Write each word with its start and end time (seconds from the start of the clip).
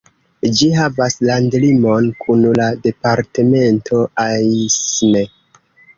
Ĝi 0.59 0.67
havas 0.77 1.17
landlimon 1.29 2.09
kun 2.23 2.41
la 2.61 2.69
departemento 2.87 4.01
Aisne. 4.25 5.23